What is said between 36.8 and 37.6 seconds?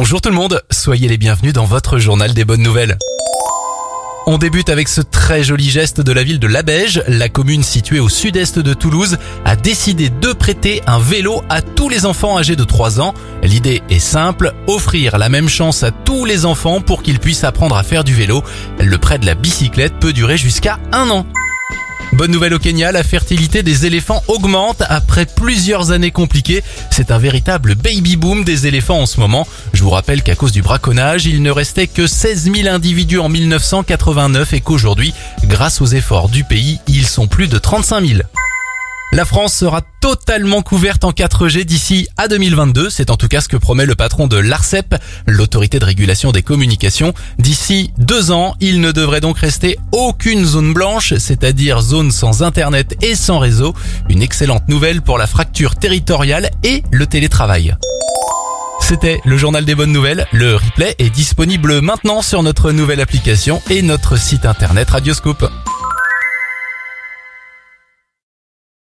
ils sont plus de